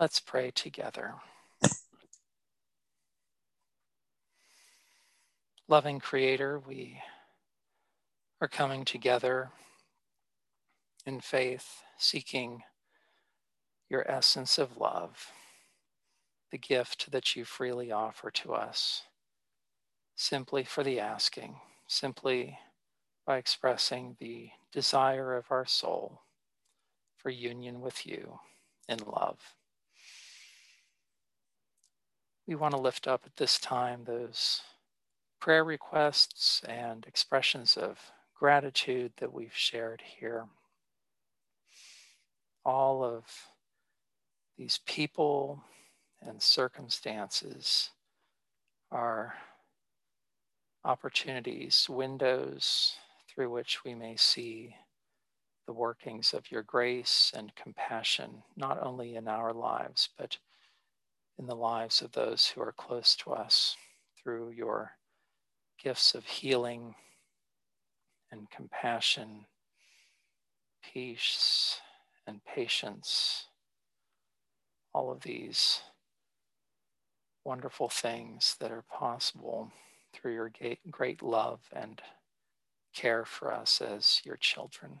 Let's 0.00 0.20
pray 0.20 0.52
together. 0.52 1.14
Loving 5.66 5.98
Creator, 5.98 6.60
we 6.60 7.00
are 8.40 8.46
coming 8.46 8.84
together 8.84 9.50
in 11.04 11.18
faith, 11.18 11.82
seeking 11.98 12.62
your 13.90 14.08
essence 14.08 14.56
of 14.56 14.76
love, 14.76 15.32
the 16.52 16.58
gift 16.58 17.10
that 17.10 17.34
you 17.34 17.44
freely 17.44 17.90
offer 17.90 18.30
to 18.30 18.54
us, 18.54 19.02
simply 20.14 20.62
for 20.62 20.84
the 20.84 21.00
asking, 21.00 21.56
simply 21.88 22.56
by 23.26 23.36
expressing 23.36 24.16
the 24.20 24.50
desire 24.70 25.34
of 25.34 25.46
our 25.50 25.66
soul 25.66 26.22
for 27.16 27.30
union 27.30 27.80
with 27.80 28.06
you 28.06 28.38
in 28.88 28.98
love. 28.98 29.57
We 32.48 32.54
want 32.54 32.72
to 32.74 32.80
lift 32.80 33.06
up 33.06 33.24
at 33.26 33.36
this 33.36 33.58
time 33.58 34.04
those 34.04 34.62
prayer 35.38 35.62
requests 35.62 36.62
and 36.66 37.04
expressions 37.06 37.76
of 37.76 38.00
gratitude 38.34 39.12
that 39.18 39.34
we've 39.34 39.54
shared 39.54 40.02
here. 40.18 40.46
All 42.64 43.04
of 43.04 43.24
these 44.56 44.80
people 44.86 45.62
and 46.22 46.42
circumstances 46.42 47.90
are 48.90 49.34
opportunities, 50.86 51.86
windows 51.86 52.94
through 53.28 53.50
which 53.50 53.84
we 53.84 53.94
may 53.94 54.16
see 54.16 54.74
the 55.66 55.74
workings 55.74 56.32
of 56.32 56.50
your 56.50 56.62
grace 56.62 57.30
and 57.36 57.54
compassion, 57.54 58.42
not 58.56 58.82
only 58.82 59.16
in 59.16 59.28
our 59.28 59.52
lives, 59.52 60.08
but 60.16 60.38
in 61.38 61.46
the 61.46 61.54
lives 61.54 62.02
of 62.02 62.12
those 62.12 62.48
who 62.48 62.60
are 62.60 62.72
close 62.72 63.14
to 63.16 63.30
us 63.32 63.76
through 64.20 64.50
your 64.50 64.92
gifts 65.82 66.14
of 66.14 66.24
healing 66.26 66.94
and 68.32 68.50
compassion, 68.50 69.46
peace 70.82 71.80
and 72.26 72.44
patience, 72.44 73.46
all 74.92 75.10
of 75.10 75.20
these 75.20 75.80
wonderful 77.44 77.88
things 77.88 78.56
that 78.60 78.72
are 78.72 78.84
possible 78.90 79.70
through 80.12 80.34
your 80.34 80.50
great 80.90 81.22
love 81.22 81.60
and 81.72 82.02
care 82.94 83.24
for 83.24 83.52
us 83.52 83.80
as 83.80 84.20
your 84.24 84.36
children. 84.36 85.00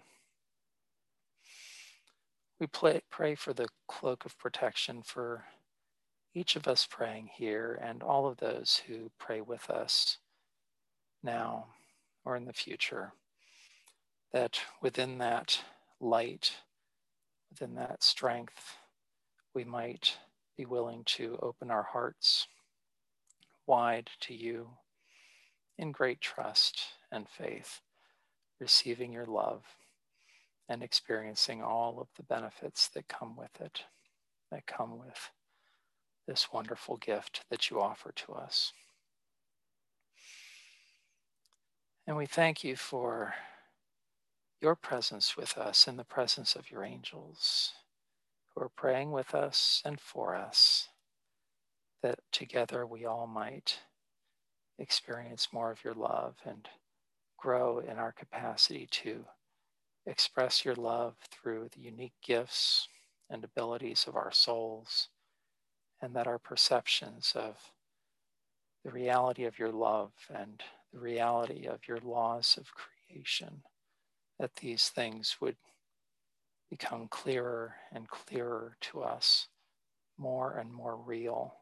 We 2.60 2.66
pray 2.66 3.34
for 3.34 3.52
the 3.52 3.68
cloak 3.88 4.24
of 4.24 4.38
protection 4.38 5.02
for 5.02 5.44
each 6.34 6.56
of 6.56 6.68
us 6.68 6.86
praying 6.88 7.30
here 7.34 7.78
and 7.82 8.02
all 8.02 8.26
of 8.26 8.36
those 8.38 8.82
who 8.86 9.10
pray 9.18 9.40
with 9.40 9.70
us 9.70 10.18
now 11.22 11.66
or 12.24 12.36
in 12.36 12.44
the 12.44 12.52
future, 12.52 13.12
that 14.32 14.60
within 14.82 15.18
that 15.18 15.60
light, 16.00 16.52
within 17.50 17.74
that 17.74 18.02
strength, 18.02 18.76
we 19.54 19.64
might 19.64 20.16
be 20.56 20.66
willing 20.66 21.02
to 21.04 21.38
open 21.40 21.70
our 21.70 21.84
hearts 21.84 22.46
wide 23.66 24.10
to 24.20 24.34
you 24.34 24.68
in 25.78 25.92
great 25.92 26.20
trust 26.20 26.80
and 27.10 27.28
faith, 27.28 27.80
receiving 28.60 29.12
your 29.12 29.26
love 29.26 29.62
and 30.68 30.82
experiencing 30.82 31.62
all 31.62 31.98
of 32.00 32.08
the 32.16 32.22
benefits 32.22 32.88
that 32.88 33.08
come 33.08 33.36
with 33.36 33.60
it, 33.60 33.84
that 34.50 34.66
come 34.66 34.98
with 34.98 35.30
this 36.28 36.52
wonderful 36.52 36.98
gift 36.98 37.40
that 37.50 37.70
you 37.70 37.80
offer 37.80 38.12
to 38.12 38.34
us. 38.34 38.74
And 42.06 42.16
we 42.16 42.26
thank 42.26 42.62
you 42.62 42.76
for 42.76 43.34
your 44.60 44.74
presence 44.74 45.36
with 45.38 45.56
us 45.56 45.88
in 45.88 45.96
the 45.96 46.04
presence 46.04 46.54
of 46.54 46.70
your 46.70 46.84
angels 46.84 47.72
who 48.54 48.62
are 48.62 48.68
praying 48.68 49.10
with 49.10 49.34
us 49.34 49.80
and 49.86 49.98
for 49.98 50.36
us, 50.36 50.88
that 52.02 52.18
together 52.30 52.86
we 52.86 53.06
all 53.06 53.26
might 53.26 53.78
experience 54.78 55.48
more 55.50 55.70
of 55.70 55.82
your 55.82 55.94
love 55.94 56.34
and 56.44 56.68
grow 57.38 57.78
in 57.78 57.96
our 57.96 58.12
capacity 58.12 58.86
to 58.90 59.24
express 60.06 60.62
your 60.64 60.74
love 60.74 61.14
through 61.30 61.68
the 61.74 61.80
unique 61.80 62.14
gifts 62.22 62.86
and 63.30 63.44
abilities 63.44 64.04
of 64.06 64.14
our 64.16 64.32
souls, 64.32 65.08
and 66.00 66.14
that 66.14 66.26
our 66.26 66.38
perceptions 66.38 67.32
of 67.34 67.72
the 68.84 68.90
reality 68.90 69.44
of 69.44 69.58
your 69.58 69.72
love 69.72 70.12
and 70.34 70.62
the 70.92 70.98
reality 70.98 71.66
of 71.66 71.86
your 71.86 71.98
laws 71.98 72.56
of 72.58 72.72
creation, 72.74 73.62
that 74.38 74.56
these 74.56 74.88
things 74.88 75.36
would 75.40 75.56
become 76.70 77.08
clearer 77.08 77.74
and 77.92 78.08
clearer 78.08 78.76
to 78.80 79.02
us, 79.02 79.48
more 80.16 80.56
and 80.58 80.72
more 80.72 80.96
real, 80.96 81.54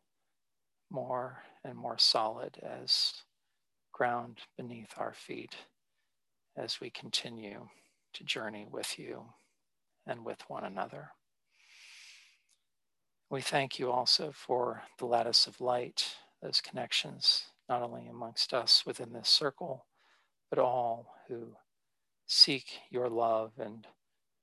more 0.91 1.43
and 1.65 1.77
more 1.77 1.99
solid 1.99 2.59
as 2.63 3.13
ground 3.93 4.39
beneath 4.57 4.93
our 4.99 5.15
feet 5.15 5.57
as 6.57 6.81
we 6.81 6.91
continue 6.91 7.69
to 8.13 8.25
journey 8.25 8.67
with 8.71 8.99
you 8.99 9.25
and 10.07 10.25
with 10.25 10.43
one 10.49 10.65
another. 10.65 11.11
We 13.29 13.41
thank 13.41 13.81
you 13.81 13.91
also 13.91 14.31
for 14.33 14.83
the 14.99 15.07
lattice 15.07 15.49
of 15.49 15.61
light, 15.61 16.15
those 16.41 16.61
connections 16.61 17.47
not 17.69 17.83
only 17.83 18.07
amongst 18.07 18.55
us 18.55 18.85
within 18.87 19.13
this 19.13 19.29
circle, 19.29 19.87
but 20.49 20.61
all 20.61 21.17
who 21.27 21.57
seek 22.27 22.79
your 22.89 23.09
love 23.09 23.51
and 23.59 23.85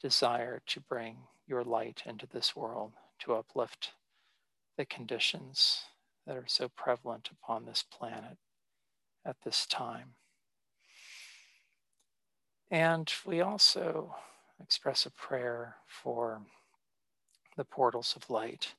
desire 0.01 0.61
to 0.67 0.81
bring 0.81 1.16
your 1.47 1.63
light 1.63 2.03
into 2.05 2.27
this 2.27 2.57
world 2.57 2.91
to 3.19 3.33
uplift 3.33 3.94
the 4.77 4.85
conditions 4.85 5.83
that 6.27 6.35
are 6.35 6.47
so 6.47 6.67
prevalent 6.67 7.29
upon 7.31 7.63
this 7.63 7.85
planet 7.89 8.38
at 9.25 9.38
this 9.45 9.65
time. 9.65 10.15
And 12.69 13.09
we 13.25 13.39
also 13.39 14.15
express 14.61 15.05
a 15.05 15.11
prayer 15.11 15.75
for 15.88 16.41
the 17.56 17.66
portals 17.66 18.16
of 18.16 18.30
light 18.30 18.74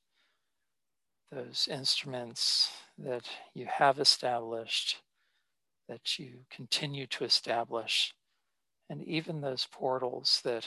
those 1.35 1.69
instruments 1.71 2.71
that 2.99 3.25
you 3.55 3.67
have 3.67 3.99
established, 3.99 5.03
that 5.89 6.19
you 6.19 6.31
continue 6.51 7.07
to 7.09 7.25
establish, 7.25 8.15
and 8.89 9.03
even 9.03 9.41
those 9.41 9.67
portals 9.71 10.41
that 10.45 10.67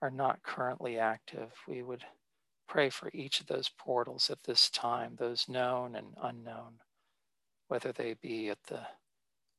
are 0.00 0.10
not 0.10 0.42
currently 0.42 0.98
active, 0.98 1.52
we 1.66 1.82
would 1.82 2.02
pray 2.66 2.88
for 2.88 3.10
each 3.12 3.40
of 3.40 3.46
those 3.46 3.70
portals 3.78 4.30
at 4.30 4.42
this 4.44 4.70
time, 4.70 5.16
those 5.18 5.48
known 5.48 5.96
and 5.96 6.14
unknown, 6.22 6.74
whether 7.68 7.92
they 7.92 8.14
be 8.14 8.48
at 8.48 8.62
the 8.68 8.80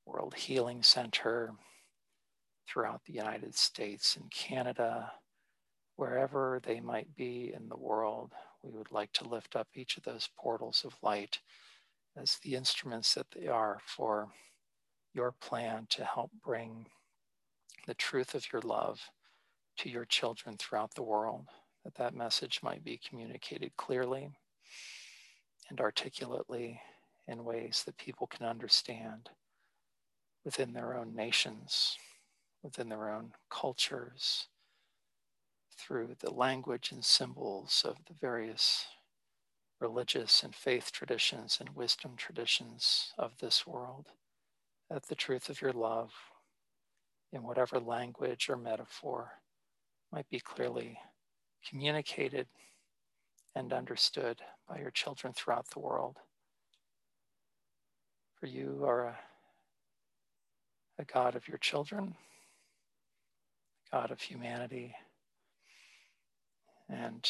World 0.06 0.34
Healing 0.34 0.82
Center 0.82 1.52
throughout 2.68 3.02
the 3.06 3.14
United 3.14 3.54
States 3.54 4.16
and 4.16 4.32
Canada, 4.32 5.12
wherever 6.00 6.62
they 6.64 6.80
might 6.80 7.14
be 7.18 7.52
in 7.54 7.68
the 7.68 7.76
world, 7.76 8.32
we 8.64 8.72
would 8.72 8.90
like 8.90 9.12
to 9.12 9.28
lift 9.28 9.58
up 9.58 9.68
each 9.76 9.98
of 9.98 10.04
those 10.04 10.30
portals 10.38 10.84
of 10.86 10.96
light 11.02 11.40
as 12.16 12.38
the 12.38 12.56
instruments 12.56 13.14
that 13.14 13.26
they 13.36 13.48
are 13.48 13.80
for 13.86 14.30
your 15.14 15.34
plan 15.42 15.86
to 15.90 16.06
help 16.06 16.32
bring 16.42 16.86
the 17.86 17.94
truth 17.96 18.34
of 18.34 18.46
your 18.54 18.62
love 18.62 19.02
to 19.76 19.90
your 19.90 20.06
children 20.06 20.56
throughout 20.58 20.96
the 20.96 21.04
world, 21.04 21.48
that 21.84 21.96
that 21.96 22.16
message 22.16 22.62
might 22.64 22.84
be 22.86 22.98
communicated 23.06 23.76
clearly 23.76 24.32
and 25.70 25.82
articulately 25.82 26.80
in 27.28 27.44
ways 27.44 27.84
that 27.86 27.98
people 27.98 28.26
can 28.26 28.46
understand 28.46 29.30
within 30.46 30.72
their 30.72 30.96
own 30.96 31.14
nations, 31.14 31.98
within 32.64 32.88
their 32.88 33.10
own 33.10 33.34
cultures, 33.50 34.48
through 35.80 36.16
the 36.20 36.32
language 36.32 36.92
and 36.92 37.04
symbols 37.04 37.84
of 37.86 37.98
the 38.08 38.14
various 38.14 38.86
religious 39.80 40.44
and 40.44 40.54
faith 40.54 40.92
traditions 40.92 41.58
and 41.60 41.76
wisdom 41.76 42.12
traditions 42.18 43.14
of 43.18 43.38
this 43.40 43.66
world, 43.66 44.08
that 44.90 45.08
the 45.08 45.16
truth 45.16 45.50
of 45.50 45.62
your 45.62 45.72
love, 45.72 46.12
in 47.32 47.44
whatever 47.44 47.80
language 47.80 48.50
or 48.50 48.58
metaphor, 48.58 49.32
might 50.12 50.30
be 50.30 50.40
clearly 50.40 50.98
communicated 51.68 52.48
and 53.56 53.72
understood 53.72 54.38
by 54.68 54.80
your 54.80 54.92
children 54.92 55.32
throughout 55.34 55.70
the 55.70 55.80
world. 55.80 56.18
For 58.40 58.48
you 58.48 58.84
are 58.86 59.06
a, 59.06 59.20
a 61.00 61.06
God 61.06 61.36
of 61.36 61.48
your 61.48 61.58
children, 61.58 62.16
God 63.92 64.12
of 64.12 64.22
humanity, 64.22 64.96
and 66.90 67.30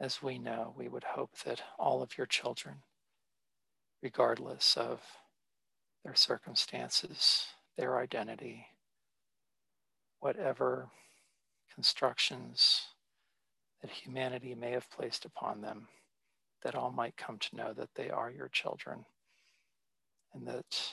as 0.00 0.22
we 0.22 0.38
know, 0.38 0.74
we 0.76 0.88
would 0.88 1.04
hope 1.04 1.38
that 1.44 1.62
all 1.78 2.02
of 2.02 2.16
your 2.16 2.26
children, 2.26 2.76
regardless 4.02 4.76
of 4.76 5.00
their 6.04 6.14
circumstances, 6.14 7.46
their 7.76 7.98
identity, 7.98 8.66
whatever 10.20 10.88
constructions 11.74 12.82
that 13.82 13.90
humanity 13.90 14.54
may 14.54 14.70
have 14.70 14.90
placed 14.90 15.24
upon 15.24 15.60
them, 15.60 15.88
that 16.62 16.74
all 16.74 16.90
might 16.90 17.16
come 17.16 17.38
to 17.38 17.56
know 17.56 17.72
that 17.74 17.90
they 17.94 18.08
are 18.10 18.30
your 18.30 18.48
children 18.48 19.04
and 20.34 20.46
that 20.46 20.90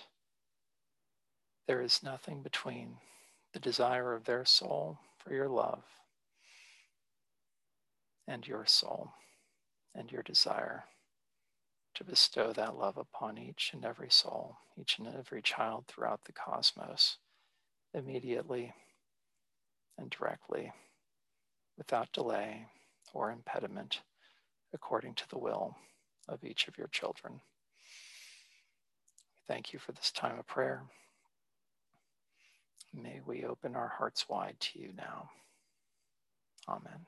there 1.68 1.82
is 1.82 2.04
nothing 2.04 2.42
between 2.42 2.98
the 3.54 3.60
desire 3.60 4.14
of 4.14 4.26
their 4.26 4.44
soul 4.44 5.00
for 5.18 5.34
your 5.34 5.48
love 5.48 5.84
and 8.28 8.48
your 8.48 8.66
soul 8.66 9.12
and 9.96 10.12
your 10.12 10.24
desire 10.24 10.86
to 11.96 12.04
bestow 12.04 12.52
that 12.54 12.76
love 12.78 12.98
upon 12.98 13.38
each 13.38 13.72
and 13.74 13.86
every 13.86 14.10
soul, 14.10 14.58
each 14.80 14.98
and 14.98 15.08
every 15.08 15.42
child 15.42 15.86
throughout 15.88 16.22
the 16.26 16.34
cosmos, 16.34 17.18
immediately 17.94 18.74
and 19.98 20.10
directly, 20.10 20.72
without 21.78 22.12
delay 22.12 22.66
or 23.14 23.32
impediment, 23.32 24.02
according 24.74 25.14
to 25.14 25.30
the 25.30 25.38
will 25.38 25.76
of 26.28 26.44
each 26.44 26.68
of 26.68 26.78
your 26.78 26.88
children. 26.88 27.42
Thank 29.48 29.74
you 29.74 29.80
for 29.80 29.92
this 29.92 30.12
time 30.12 30.40
of 30.40 30.48
prayer. 30.48 30.82
May 32.94 33.22
we 33.26 33.44
open 33.44 33.76
our 33.76 33.94
hearts 33.98 34.28
wide 34.30 34.56
to 34.60 34.80
you 34.80 34.94
now. 34.96 35.30
Amen. 36.68 37.06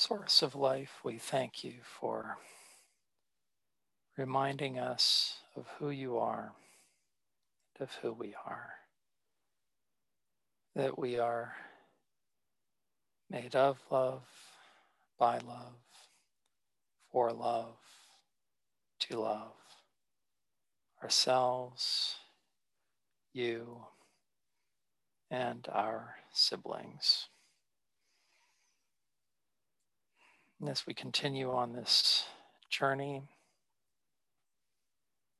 Source 0.00 0.40
of 0.40 0.54
life, 0.54 0.92
we 1.04 1.18
thank 1.18 1.62
you 1.62 1.74
for 1.82 2.38
reminding 4.16 4.78
us 4.78 5.34
of 5.54 5.66
who 5.78 5.90
you 5.90 6.16
are, 6.16 6.54
and 7.78 7.86
of 7.86 7.94
who 7.96 8.10
we 8.14 8.34
are, 8.46 8.70
that 10.74 10.98
we 10.98 11.18
are 11.18 11.52
made 13.28 13.54
of 13.54 13.78
love, 13.90 14.22
by 15.18 15.36
love, 15.36 15.76
for 17.12 17.30
love, 17.30 17.76
to 19.00 19.18
love 19.18 19.52
ourselves, 21.02 22.14
you, 23.34 23.84
and 25.30 25.68
our 25.70 26.14
siblings. 26.32 27.28
And 30.60 30.68
as 30.68 30.86
we 30.86 30.92
continue 30.92 31.50
on 31.50 31.72
this 31.72 32.26
journey, 32.68 33.22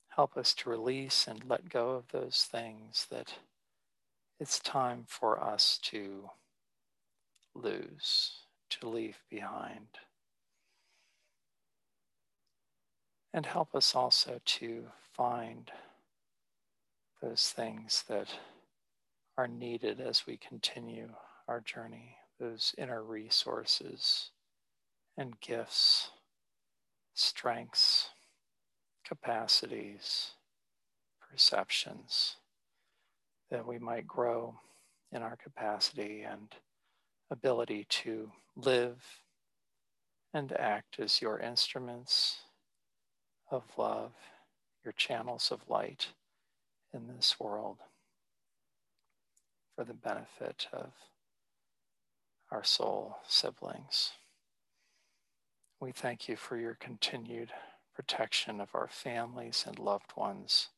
help 0.09 0.39
us 0.39 0.55
to 0.55 0.71
release 0.71 1.27
and 1.27 1.45
let 1.47 1.69
go 1.69 1.91
of 1.91 2.09
those 2.11 2.49
things 2.51 3.07
that 3.11 3.35
it's 4.39 4.59
time 4.59 5.05
for 5.07 5.39
us 5.39 5.79
to 5.83 6.31
lose, 7.55 8.33
to 8.71 8.89
leave 8.89 9.19
behind. 9.29 9.89
And 13.35 13.45
help 13.45 13.75
us 13.75 13.95
also 13.95 14.41
to 14.43 14.85
find 15.13 15.71
those 17.21 17.51
things 17.51 18.05
that 18.09 18.29
are 19.37 19.47
needed 19.47 20.01
as 20.01 20.27
we 20.27 20.39
continue 20.39 21.11
our 21.47 21.61
journey, 21.61 22.17
those 22.39 22.75
inner 22.79 23.03
resources 23.03 24.31
and 25.21 25.39
gifts, 25.43 26.09
strengths, 27.13 28.09
capacities, 29.07 30.31
perceptions, 31.21 32.37
that 33.51 33.67
we 33.67 33.79
might 33.79 34.07
grow 34.07 34.59
in 35.13 35.21
our 35.21 35.37
capacity 35.37 36.23
and 36.23 36.55
ability 37.31 37.85
to 37.91 38.33
live 38.57 39.05
and 40.33 40.53
act 40.59 40.99
as 40.99 41.21
your 41.21 41.39
instruments 41.39 42.39
of 43.51 43.63
love, 43.77 44.13
your 44.83 44.95
channels 44.95 45.53
of 45.53 45.69
light 45.69 46.09
in 46.95 47.09
this 47.15 47.39
world 47.39 47.77
for 49.77 49.85
the 49.85 49.93
benefit 49.93 50.67
of 50.73 50.93
our 52.51 52.65
soul 52.65 53.19
siblings. 53.29 54.13
We 55.81 55.93
thank 55.93 56.29
you 56.29 56.37
for 56.37 56.59
your 56.59 56.75
continued 56.75 57.53
protection 57.95 58.61
of 58.61 58.69
our 58.75 58.89
families 58.89 59.65
and 59.67 59.79
loved 59.79 60.13
ones. 60.15 60.69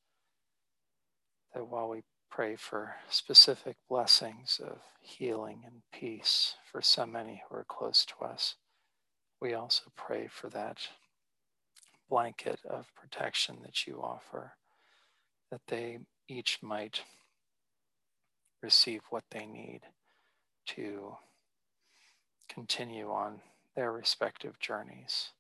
That 1.53 1.67
while 1.67 1.89
we 1.89 2.05
pray 2.31 2.55
for 2.55 2.95
specific 3.11 3.77
blessings 3.89 4.61
of 4.65 4.79
healing 5.01 5.63
and 5.67 5.83
peace 5.93 6.55
for 6.71 6.81
so 6.81 7.05
many 7.05 7.43
who 7.49 7.57
are 7.57 7.65
close 7.65 8.07
to 8.07 8.25
us, 8.25 8.55
we 9.41 9.55
also 9.55 9.91
pray 9.97 10.29
for 10.31 10.49
that 10.51 10.79
blanket 12.09 12.61
of 12.71 12.87
protection 12.95 13.57
that 13.65 13.89
you 13.89 14.01
offer, 14.01 14.53
that 15.51 15.63
they 15.67 15.99
each 16.29 16.61
might 16.63 17.03
receive 18.63 19.01
what 19.11 19.25
they 19.33 19.47
need 19.47 19.81
to 20.67 21.17
continue 22.49 23.11
on 23.11 23.41
their 23.75 23.93
respective 23.93 24.59
journeys 24.59 25.31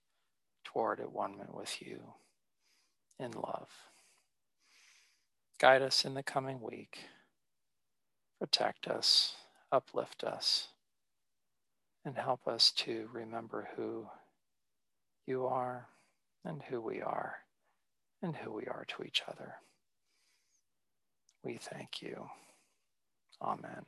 toward 0.64 1.00
at 1.00 1.12
one 1.12 1.34
with 1.52 1.82
you 1.82 2.14
in 3.18 3.32
love. 3.32 3.68
Guide 5.58 5.82
us 5.82 6.04
in 6.04 6.14
the 6.14 6.22
coming 6.22 6.60
week. 6.60 6.98
Protect 8.38 8.88
us, 8.88 9.36
uplift 9.70 10.24
us, 10.24 10.68
and 12.04 12.16
help 12.16 12.48
us 12.48 12.72
to 12.72 13.08
remember 13.12 13.68
who 13.76 14.06
you 15.26 15.46
are 15.46 15.88
and 16.44 16.62
who 16.68 16.80
we 16.80 17.00
are 17.00 17.36
and 18.22 18.36
who 18.36 18.52
we 18.52 18.64
are 18.64 18.84
to 18.88 19.04
each 19.04 19.22
other. 19.28 19.54
We 21.44 21.56
thank 21.56 22.02
you. 22.02 22.28
Amen. 23.40 23.84